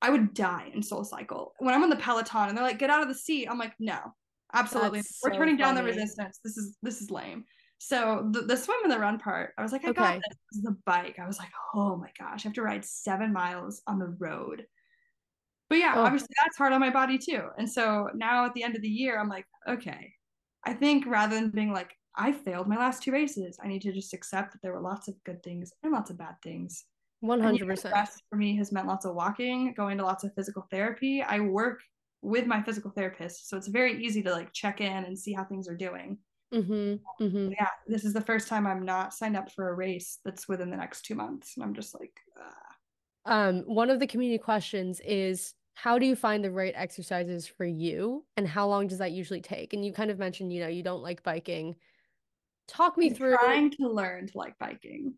[0.00, 1.52] I would die in soul cycle.
[1.58, 3.74] When I'm on the Peloton and they're like, get out of the seat, I'm like,
[3.78, 3.98] no,
[4.54, 5.00] absolutely.
[5.00, 5.74] That's We're so turning funny.
[5.74, 6.40] down the resistance.
[6.42, 7.44] This is this is lame.
[7.84, 10.00] So the, the swim and the run part, I was like, I okay.
[10.00, 10.38] got this.
[10.52, 11.18] this is the bike.
[11.20, 14.64] I was like, oh my gosh, I have to ride seven miles on the road.
[15.68, 16.02] But yeah, oh.
[16.02, 17.48] obviously that's hard on my body too.
[17.58, 20.12] And so now at the end of the year, I'm like, okay,
[20.64, 23.92] I think rather than being like, I failed my last two races, I need to
[23.92, 26.84] just accept that there were lots of good things and lots of bad things.
[27.24, 27.92] 100%.
[27.92, 31.20] Rest for me has meant lots of walking, going to lots of physical therapy.
[31.20, 31.80] I work
[32.20, 35.42] with my physical therapist, so it's very easy to like check in and see how
[35.42, 36.18] things are doing.
[36.52, 37.48] Mm-hmm, mm-hmm.
[37.52, 40.70] Yeah, this is the first time I'm not signed up for a race that's within
[40.70, 42.12] the next two months, and I'm just like,
[43.24, 47.64] um, one of the community questions is how do you find the right exercises for
[47.64, 49.72] you, and how long does that usually take?
[49.72, 51.76] And you kind of mentioned, you know, you don't like biking.
[52.68, 55.14] Talk me I'm through trying to learn to like biking.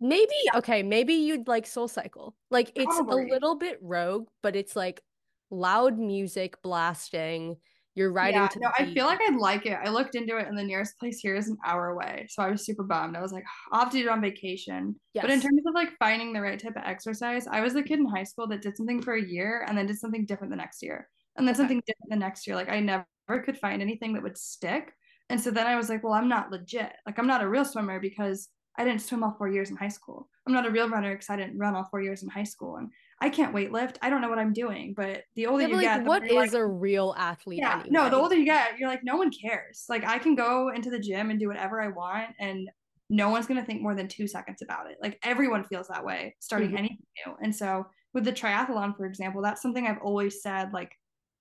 [0.00, 0.58] Maybe yeah.
[0.58, 2.34] okay, maybe you'd like Soul Cycle.
[2.50, 3.28] Like it's Probably.
[3.28, 5.02] a little bit rogue, but it's like
[5.50, 7.56] loud music blasting
[7.94, 9.78] you're riding yeah, to no, I feel like I'd like it.
[9.82, 12.26] I looked into it and the nearest place here is an hour away.
[12.30, 13.16] So I was super bummed.
[13.16, 14.94] I was like, I'll have to do it on vacation.
[15.12, 15.22] Yes.
[15.22, 17.98] But in terms of like finding the right type of exercise, I was the kid
[17.98, 20.56] in high school that did something for a year and then did something different the
[20.56, 21.08] next year.
[21.36, 21.62] And then okay.
[21.62, 22.54] something different the next year.
[22.54, 23.06] Like I never
[23.44, 24.92] could find anything that would stick.
[25.28, 26.92] And so then I was like, well, I'm not legit.
[27.06, 28.48] Like I'm not a real swimmer because
[28.78, 30.28] I didn't swim all four years in high school.
[30.46, 32.76] I'm not a real runner because I didn't run all four years in high school.
[32.76, 33.98] And I can't weight lift.
[34.00, 34.94] I don't know what I'm doing.
[34.96, 37.58] But the older yeah, you like, get, what is like, a real athlete?
[37.58, 37.88] Yeah, anyway?
[37.90, 38.08] no.
[38.08, 39.84] The older you get, you're like, no one cares.
[39.88, 42.70] Like I can go into the gym and do whatever I want, and
[43.10, 44.96] no one's gonna think more than two seconds about it.
[45.02, 46.78] Like everyone feels that way starting mm-hmm.
[46.78, 47.34] anything new.
[47.42, 50.72] And so with the triathlon, for example, that's something I've always said.
[50.72, 50.92] Like,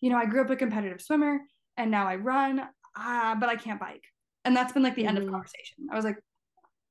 [0.01, 1.39] you know, I grew up a competitive swimmer,
[1.77, 2.59] and now I run,
[2.99, 4.03] uh, but I can't bike.
[4.45, 5.09] And that's been like the mm-hmm.
[5.09, 5.33] end of mm-hmm.
[5.33, 5.87] conversation.
[5.91, 6.17] I was like,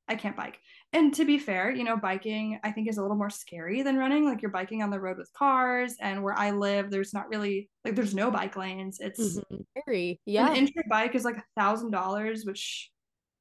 [0.09, 0.59] I can't bike.
[0.93, 3.97] And to be fair, you know, biking I think is a little more scary than
[3.97, 4.25] running.
[4.25, 7.69] Like you're biking on the road with cars, and where I live, there's not really
[7.85, 8.99] like there's no bike lanes.
[9.01, 9.57] It's mm-hmm.
[9.79, 10.21] scary.
[10.25, 10.51] Yeah.
[10.51, 12.91] An injured bike is like a thousand dollars, which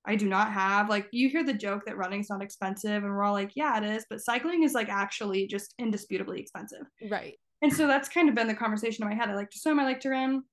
[0.06, 0.90] I do not have.
[0.90, 3.84] Like you hear the joke that running's not expensive, and we're all like, yeah, it
[3.84, 6.86] is, but cycling is like actually just indisputably expensive.
[7.10, 7.36] Right.
[7.62, 9.30] And so that's kind of been the conversation in my head.
[9.30, 10.44] I like to swim, I like to run,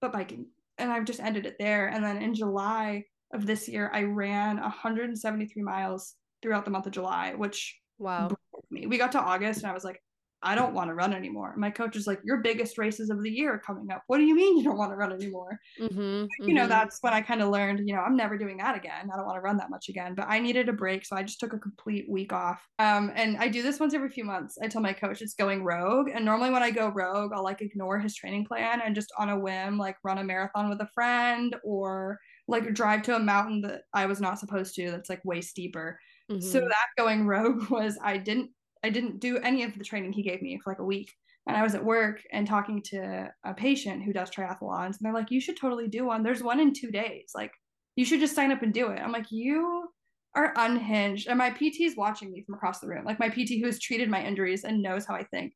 [0.00, 0.46] but biking.
[0.78, 1.88] And I've just ended it there.
[1.88, 6.92] And then in July of this year, I ran 173 miles throughout the month of
[6.92, 8.30] July, which wow
[8.70, 8.86] me.
[8.86, 10.00] We got to August and I was like,
[10.46, 11.54] I don't want to run anymore.
[11.56, 14.02] My coach is like, Your biggest races of the year are coming up.
[14.08, 15.58] What do you mean you don't want to run anymore?
[15.80, 16.52] Mm-hmm, you mm-hmm.
[16.52, 19.08] know, that's when I kind of learned, you know, I'm never doing that again.
[19.10, 20.14] I don't want to run that much again.
[20.14, 21.06] But I needed a break.
[21.06, 22.62] So I just took a complete week off.
[22.78, 24.58] Um, and I do this once every few months.
[24.62, 26.10] I tell my coach it's going rogue.
[26.14, 29.30] And normally when I go rogue, I'll like ignore his training plan and just on
[29.30, 33.62] a whim, like run a marathon with a friend or like drive to a mountain
[33.62, 35.98] that I was not supposed to that's like way steeper.
[36.30, 36.40] Mm-hmm.
[36.40, 38.50] So that going rogue was I didn't
[38.82, 41.10] I didn't do any of the training he gave me for like a week.
[41.46, 45.12] And I was at work and talking to a patient who does triathlons, and they're
[45.12, 46.22] like, "You should totally do one.
[46.22, 47.32] There's one in two days.
[47.34, 47.52] Like,
[47.96, 49.88] you should just sign up and do it." I'm like, "You
[50.34, 53.60] are unhinged." And my PT is watching me from across the room, like my PT
[53.60, 55.52] who has treated my injuries and knows how I think,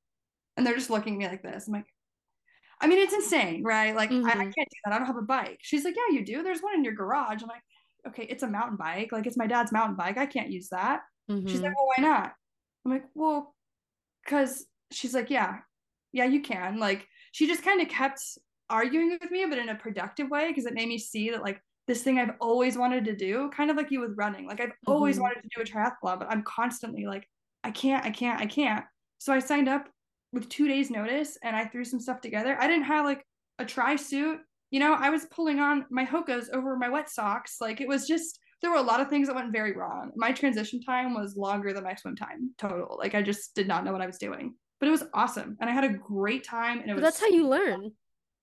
[0.58, 1.66] and they're just looking at me like this.
[1.66, 1.86] I'm like,
[2.80, 3.94] I mean, it's insane, right?
[3.94, 4.26] Like, mm-hmm.
[4.26, 4.42] I, I, mm-hmm.
[4.42, 4.94] can't do that.
[4.94, 5.58] I don't have a bike.
[5.62, 6.42] She's like, Yeah, you do.
[6.42, 7.42] There's one in your garage.
[7.42, 7.62] I'm like,
[8.06, 9.12] Okay, it's a mountain bike.
[9.12, 10.16] Like, it's my dad's mountain bike.
[10.16, 11.00] I can't use that.
[11.30, 11.48] Mm-hmm.
[11.48, 12.32] She's like, Well, why not?
[12.88, 13.54] I'm like, well,
[14.24, 15.58] because she's like, yeah,
[16.12, 16.78] yeah, you can.
[16.78, 18.20] Like, she just kind of kept
[18.70, 21.60] arguing with me, but in a productive way, because it made me see that, like,
[21.86, 24.46] this thing I've always wanted to do, kind of like you with running.
[24.46, 24.92] Like, I've mm-hmm.
[24.92, 27.28] always wanted to do a triathlon, but I'm constantly like,
[27.64, 28.84] I can't, I can't, I can't.
[29.18, 29.88] So I signed up
[30.32, 32.56] with two days' notice and I threw some stuff together.
[32.58, 33.24] I didn't have like
[33.58, 34.38] a tri suit.
[34.70, 37.56] You know, I was pulling on my Hokas over my wet socks.
[37.60, 40.10] Like, it was just, there were a lot of things that went very wrong.
[40.16, 42.96] My transition time was longer than my swim time total.
[42.98, 44.54] Like I just did not know what I was doing.
[44.80, 45.56] But it was awesome.
[45.60, 46.80] And I had a great time.
[46.80, 47.90] And it but was that's how you learn.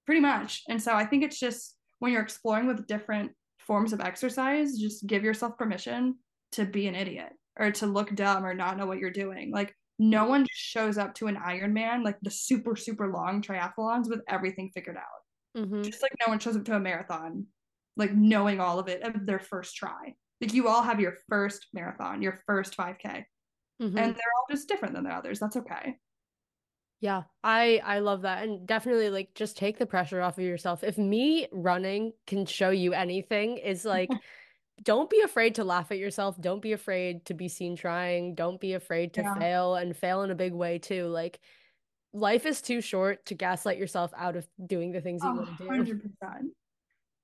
[0.05, 0.63] Pretty much.
[0.67, 5.07] And so I think it's just when you're exploring with different forms of exercise, just
[5.07, 6.15] give yourself permission
[6.53, 9.51] to be an idiot or to look dumb or not know what you're doing.
[9.51, 14.21] Like no one shows up to an Ironman, like the super, super long triathlons with
[14.27, 15.61] everything figured out.
[15.61, 15.83] Mm-hmm.
[15.83, 17.47] Just like no one shows up to a marathon
[17.97, 20.15] like knowing all of it of their first try.
[20.41, 23.23] Like you all have your first marathon, your first 5K.
[23.81, 23.97] Mm-hmm.
[23.97, 25.39] And they're all just different than the others.
[25.39, 25.97] That's okay.
[27.01, 30.83] Yeah, I I love that and definitely like just take the pressure off of yourself.
[30.83, 34.09] If me running can show you anything is like
[34.83, 36.39] don't be afraid to laugh at yourself.
[36.39, 38.35] Don't be afraid to be seen trying.
[38.35, 39.35] Don't be afraid to yeah.
[39.35, 41.07] fail and fail in a big way too.
[41.07, 41.39] Like
[42.13, 45.57] life is too short to gaslight yourself out of doing the things you oh, want
[45.57, 45.99] to do.
[46.23, 46.39] 100%.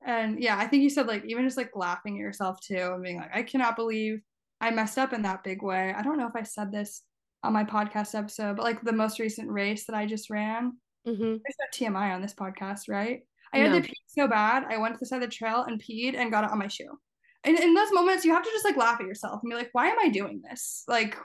[0.04, 3.04] And yeah, I think you said like even just like laughing at yourself too and
[3.04, 4.22] being like, I cannot believe
[4.60, 5.94] I messed up in that big way.
[5.96, 7.04] I don't know if I said this
[7.44, 11.22] on my podcast episode, but like the most recent race that I just ran, mm-hmm.
[11.22, 13.22] there's no TMI on this podcast, right?
[13.54, 13.70] I no.
[13.70, 14.66] had to pee so bad.
[14.70, 16.68] I went to the side of the trail and peed and got it on my
[16.68, 16.98] shoe.
[17.44, 19.70] And in those moments, you have to just like laugh at yourself and be like,
[19.72, 20.84] why am I doing this?
[20.88, 21.18] Like,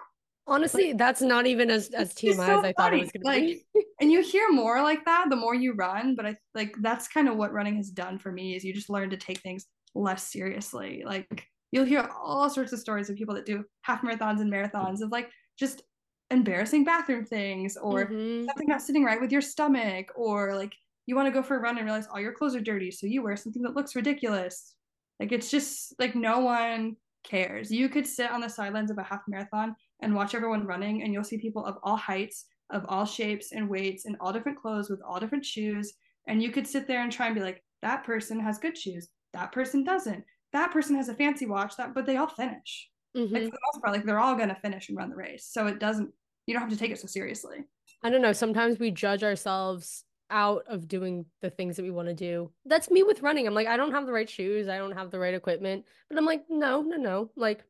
[0.49, 3.25] Honestly, like, that's not even as as team so as I thought it was gonna
[3.25, 3.85] like, be.
[4.01, 7.29] and you hear more like that the more you run, but I like that's kind
[7.29, 10.31] of what running has done for me is you just learn to take things less
[10.31, 11.03] seriously.
[11.05, 15.01] Like you'll hear all sorts of stories of people that do half marathons and marathons
[15.01, 15.83] of like just
[16.31, 18.47] embarrassing bathroom things or mm-hmm.
[18.47, 20.75] something not sitting right with your stomach or like
[21.07, 23.07] you want to go for a run and realize all your clothes are dirty so
[23.07, 24.75] you wear something that looks ridiculous
[25.21, 27.71] like it's just like no one cares.
[27.71, 31.13] You could sit on the sidelines of a half marathon and watch everyone running and
[31.13, 34.91] you'll see people of all heights of all shapes and weights in all different clothes
[34.91, 35.93] with all different shoes.
[36.27, 39.09] And you could sit there and try and be like that person has good shoes.
[39.33, 40.25] That person doesn't.
[40.53, 42.89] That person has a fancy watch that but they all finish.
[43.17, 43.33] Mm-hmm.
[43.33, 45.49] like for the most part like they're all going to finish and run the race.
[45.51, 46.11] So it doesn't
[46.47, 47.59] you don't have to take it so seriously.
[48.03, 48.33] I don't know.
[48.33, 52.91] Sometimes we judge ourselves out of doing the things that we want to do that's
[52.91, 55.19] me with running i'm like i don't have the right shoes i don't have the
[55.19, 57.65] right equipment but i'm like no no no like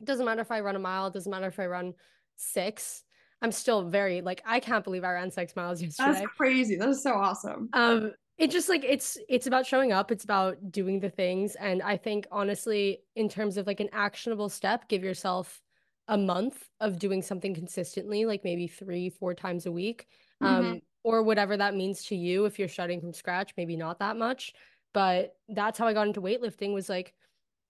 [0.00, 1.94] it doesn't matter if I run a mile, it doesn't matter if I run
[2.36, 3.04] six.
[3.42, 6.12] I'm still very like I can't believe I ran six miles yesterday.
[6.12, 6.76] That's crazy.
[6.76, 7.68] That is so awesome.
[7.72, 11.54] Um it just like it's it's about showing up, it's about doing the things.
[11.54, 15.62] And I think honestly, in terms of like an actionable step, give yourself
[16.08, 20.06] a month of doing something consistently, like maybe three, four times a week.
[20.42, 20.66] Mm-hmm.
[20.66, 24.16] Um, or whatever that means to you if you're starting from scratch, maybe not that
[24.16, 24.54] much.
[24.92, 27.14] But that's how I got into weightlifting was like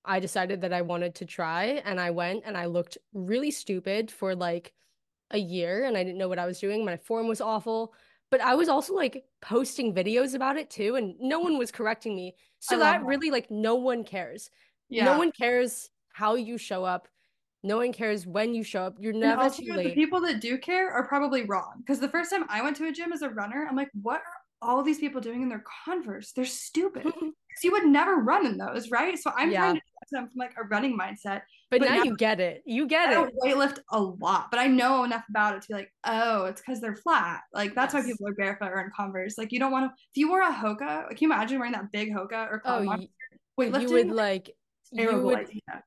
[0.04, 4.10] I decided that I wanted to try and I went and I looked really stupid
[4.10, 4.72] for like
[5.30, 6.84] a year and I didn't know what I was doing.
[6.84, 7.94] My form was awful,
[8.30, 12.14] but I was also like posting videos about it too and no one was correcting
[12.14, 12.34] me.
[12.60, 14.50] So that, that really like no one cares.
[14.90, 15.06] Yeah.
[15.06, 17.08] No one cares how you show up.
[17.64, 18.96] No one cares when you show up.
[19.00, 19.88] You're never also, too late.
[19.88, 21.72] The people that do care are probably wrong.
[21.78, 24.20] Because the first time I went to a gym as a runner, I'm like, what
[24.20, 26.32] are all these people doing in their Converse?
[26.32, 27.10] They're stupid.
[27.62, 29.18] you would never run in those, right?
[29.18, 29.60] So I'm yeah.
[29.60, 31.42] trying to them from like a running mindset.
[31.70, 32.62] But, but now, now, you get it.
[32.66, 33.18] You get it.
[33.18, 33.34] I it.
[33.42, 36.80] weightlift a lot, but I know enough about it to be like, oh, it's because
[36.80, 37.40] they're flat.
[37.52, 38.04] Like that's yes.
[38.04, 39.38] why people are barefoot or in Converse.
[39.38, 39.94] Like you don't want to.
[39.94, 42.82] If you wore a Hoka, like, can you imagine wearing that big Hoka or oh,
[42.82, 43.08] you,
[43.58, 43.82] weightlifting?
[43.82, 44.50] You would like.
[44.92, 45.82] You would, idea.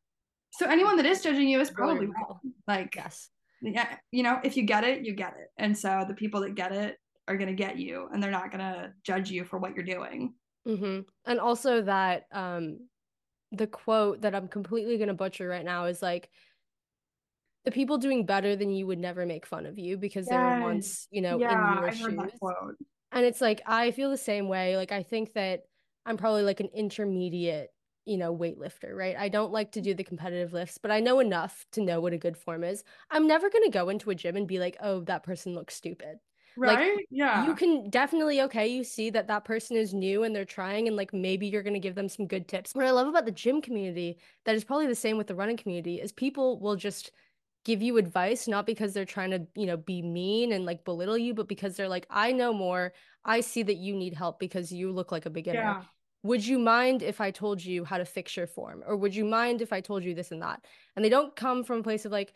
[0.57, 2.39] So anyone that is judging you is probably wrong.
[2.67, 3.29] Like yes,
[3.61, 5.49] yeah, you know, if you get it, you get it.
[5.57, 8.93] And so the people that get it are gonna get you, and they're not gonna
[9.03, 10.33] judge you for what you're doing.
[10.67, 11.01] Mm-hmm.
[11.25, 12.79] And also that um,
[13.51, 16.29] the quote that I'm completely gonna butcher right now is like,
[17.65, 20.31] the people doing better than you would never make fun of you because yes.
[20.31, 22.31] they were once, you know, yeah, in your I shoes.
[23.11, 24.77] And it's like I feel the same way.
[24.77, 25.63] Like I think that
[26.05, 27.69] I'm probably like an intermediate
[28.07, 29.15] you know, weightlifter, right?
[29.17, 32.13] I don't like to do the competitive lifts, but I know enough to know what
[32.13, 32.83] a good form is.
[33.11, 35.75] I'm never going to go into a gym and be like, oh, that person looks
[35.75, 36.19] stupid.
[36.55, 36.95] Right?
[36.95, 37.45] Like, yeah.
[37.45, 40.95] You can definitely, okay, you see that that person is new and they're trying, and
[40.95, 42.73] like maybe you're going to give them some good tips.
[42.73, 45.57] What I love about the gym community, that is probably the same with the running
[45.57, 47.11] community, is people will just
[47.65, 51.17] give you advice not because they're trying to you know be mean and like belittle
[51.17, 52.93] you but because they're like i know more
[53.25, 55.83] i see that you need help because you look like a beginner yeah
[56.23, 58.83] would you mind if I told you how to fix your form?
[58.85, 60.65] Or would you mind if I told you this and that?
[60.95, 62.33] And they don't come from a place of like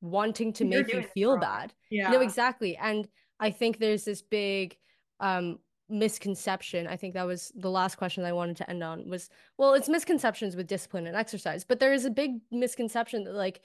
[0.00, 1.72] wanting to You're make you feel bad.
[1.90, 2.10] Yeah.
[2.10, 2.76] No, exactly.
[2.76, 3.08] And
[3.40, 4.76] I think there's this big
[5.20, 6.86] um misconception.
[6.86, 9.88] I think that was the last question I wanted to end on was well, it's
[9.88, 13.60] misconceptions with discipline and exercise, but there is a big misconception that like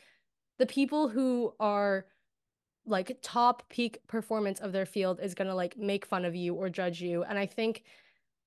[0.59, 2.05] the people who are
[2.85, 6.53] like top peak performance of their field is going to like make fun of you
[6.53, 7.23] or judge you.
[7.23, 7.83] And I think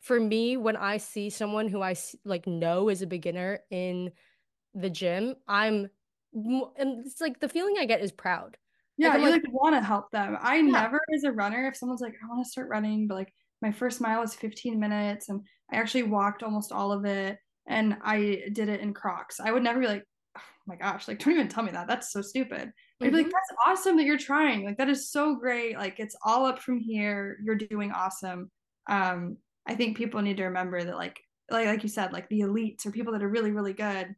[0.01, 4.11] for me when i see someone who i like know is a beginner in
[4.75, 5.89] the gym i'm
[6.33, 8.57] and it's like the feeling i get is proud.
[8.97, 10.37] Yeah like, you like, like want to help them.
[10.41, 10.63] I yeah.
[10.63, 11.67] never as a runner.
[11.67, 13.33] If someone's like i want to start running but like
[13.63, 17.97] my first mile was 15 minutes and i actually walked almost all of it and
[18.03, 19.41] i did it in crocs.
[19.41, 20.05] I would never be like
[20.39, 21.89] oh my gosh like don't even tell me that.
[21.89, 22.69] That's so stupid.
[22.69, 23.07] Mm-hmm.
[23.07, 23.33] i'd be like mm-hmm.
[23.33, 24.65] that's awesome that you're trying.
[24.65, 25.77] Like that is so great.
[25.77, 27.39] Like it's all up from here.
[27.43, 28.51] You're doing awesome.
[28.89, 31.21] Um I think people need to remember that like
[31.51, 34.15] like like you said, like the elites or people that are really, really good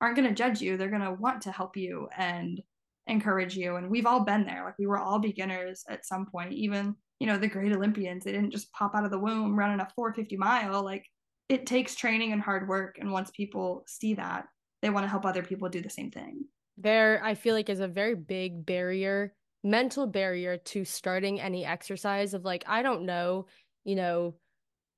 [0.00, 0.76] aren't gonna judge you.
[0.76, 2.60] They're gonna want to help you and
[3.06, 3.76] encourage you.
[3.76, 4.64] And we've all been there.
[4.64, 6.52] Like we were all beginners at some point.
[6.52, 9.80] Even, you know, the great Olympians, they didn't just pop out of the womb running
[9.80, 10.82] a 450 mile.
[10.82, 11.04] Like
[11.48, 12.96] it takes training and hard work.
[13.00, 14.46] And once people see that,
[14.82, 16.44] they want to help other people do the same thing.
[16.78, 22.34] There, I feel like is a very big barrier, mental barrier to starting any exercise
[22.34, 23.46] of like, I don't know,
[23.84, 24.34] you know,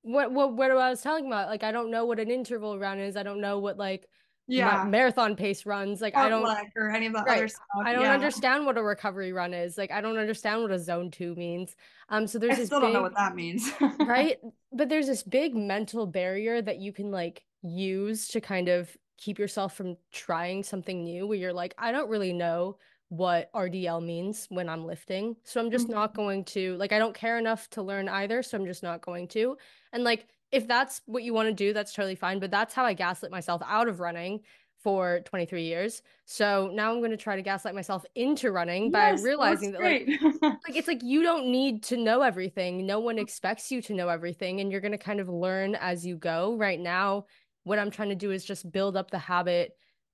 [0.09, 1.49] what what what I was telling about.
[1.49, 3.17] Like I don't know what an interval run is.
[3.17, 4.09] I don't know what like
[4.47, 6.01] yeah marathon pace runs.
[6.01, 7.39] Like I don't or any of the right.
[7.39, 7.67] other stuff.
[7.85, 8.15] I don't yeah.
[8.15, 9.77] understand what a recovery run is.
[9.77, 11.77] Like I don't understand what a zone two means.
[12.09, 14.39] Um, so there's I this still big, don't know what that means, right?
[14.73, 19.39] But there's this big mental barrier that you can like use to kind of keep
[19.39, 22.79] yourself from trying something new where you're like, I don't really know
[23.11, 25.37] what RDL means when I'm lifting.
[25.45, 25.95] So I'm just mm-hmm.
[25.95, 29.03] not going to like I don't care enough to learn either, so I'm just not
[29.03, 29.57] going to.
[29.93, 32.85] And like if that's what you want to do, that's totally fine, but that's how
[32.85, 34.41] I gaslit myself out of running
[34.83, 36.03] for 23 years.
[36.25, 39.83] So now I'm going to try to gaslight myself into running yes, by realizing that
[39.83, 40.09] like
[40.43, 42.87] like it's like you don't need to know everything.
[42.87, 46.07] No one expects you to know everything and you're going to kind of learn as
[46.07, 46.57] you go.
[46.57, 47.27] Right now,
[47.65, 49.73] what I'm trying to do is just build up the habit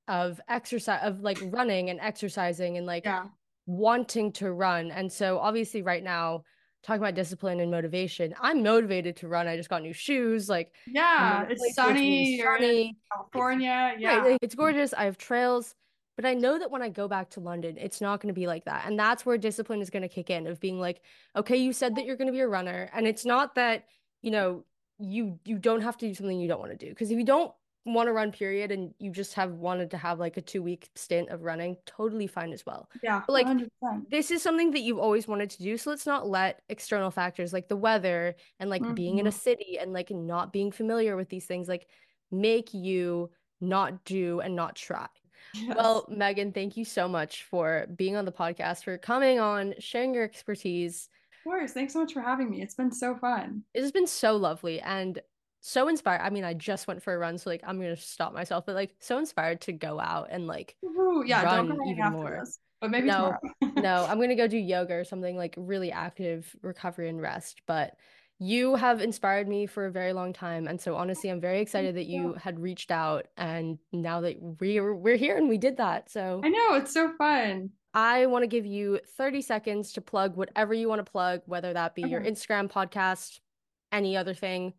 [0.08, 3.24] of exercise of like running and exercising and like yeah.
[3.66, 4.90] wanting to run.
[4.90, 6.44] And so obviously right now
[6.84, 9.48] talking about discipline and motivation, I'm motivated to run.
[9.48, 10.48] I just got new shoes.
[10.48, 12.96] Like yeah, it's sunny, sunny.
[13.12, 13.92] California.
[13.94, 14.18] It's, yeah.
[14.18, 14.92] Right, it's gorgeous.
[14.92, 15.74] I have trails.
[16.16, 18.46] But I know that when I go back to London, it's not going to be
[18.46, 18.84] like that.
[18.86, 21.02] And that's where discipline is going to kick in of being like,
[21.34, 22.88] okay, you said that you're going to be a runner.
[22.94, 23.86] And it's not that,
[24.22, 24.64] you know,
[25.00, 26.88] you you don't have to do something you don't want to do.
[26.88, 27.52] Because if you don't
[27.84, 30.88] want to run period and you just have wanted to have like a two week
[30.94, 33.68] stint of running totally fine as well yeah but like 100%.
[34.10, 37.52] this is something that you've always wanted to do so let's not let external factors
[37.52, 38.94] like the weather and like mm-hmm.
[38.94, 39.38] being in a mm-hmm.
[39.38, 41.86] city and like not being familiar with these things like
[42.30, 43.30] make you
[43.60, 45.06] not do and not try
[45.54, 45.76] yes.
[45.76, 50.14] well megan thank you so much for being on the podcast for coming on sharing
[50.14, 53.82] your expertise of course thanks so much for having me it's been so fun it
[53.82, 55.20] has been so lovely and
[55.66, 56.20] so inspired.
[56.20, 58.74] I mean, I just went for a run, so like I'm gonna stop myself, but
[58.74, 62.38] like so inspired to go out and like Ooh, yeah, run don't even more.
[62.40, 63.34] This, but maybe no,
[63.76, 67.62] no, I'm gonna go do yoga or something like really active recovery and rest.
[67.66, 67.96] But
[68.38, 70.68] you have inspired me for a very long time.
[70.68, 74.94] And so honestly, I'm very excited that you had reached out and now that we're
[74.94, 76.10] we're here and we did that.
[76.10, 77.70] So I know it's so fun.
[77.94, 81.72] I want to give you 30 seconds to plug whatever you want to plug, whether
[81.72, 82.10] that be okay.
[82.10, 83.38] your Instagram podcast,
[83.92, 84.74] any other thing.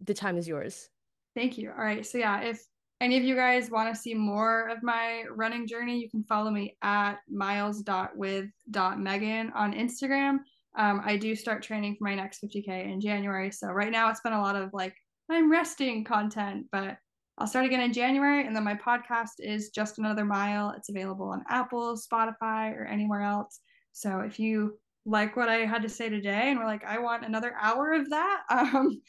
[0.00, 0.88] The time is yours.
[1.34, 1.70] Thank you.
[1.70, 2.06] All right.
[2.06, 2.64] So yeah, if
[3.00, 6.50] any of you guys want to see more of my running journey, you can follow
[6.50, 10.38] me at miles.with.megan on Instagram.
[10.78, 13.50] Um, I do start training for my next 50K in January.
[13.50, 14.94] So right now it's been a lot of like,
[15.30, 16.98] I'm resting content, but
[17.38, 18.46] I'll start again in January.
[18.46, 20.70] And then my podcast is Just Another Mile.
[20.70, 23.60] It's available on Apple, Spotify, or anywhere else.
[23.92, 27.24] So if you like what I had to say today and we're like, I want
[27.24, 29.00] another hour of that, um,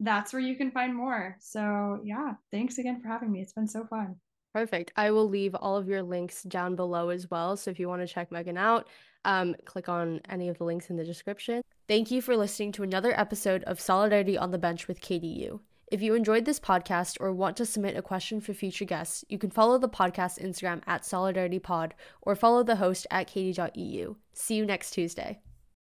[0.00, 1.36] that's where you can find more.
[1.38, 3.40] So yeah, thanks again for having me.
[3.40, 4.16] It's been so fun.
[4.52, 4.92] Perfect.
[4.96, 7.56] I will leave all of your links down below as well.
[7.56, 8.88] So if you want to check Megan out,
[9.24, 11.62] um, click on any of the links in the description.
[11.86, 15.60] Thank you for listening to another episode of Solidarity on the Bench with Katie Eu.
[15.90, 19.38] If you enjoyed this podcast or want to submit a question for future guests, you
[19.38, 21.92] can follow the podcast Instagram at SolidarityPod
[22.22, 24.14] or follow the host at katie.eu.
[24.32, 25.40] See you next Tuesday.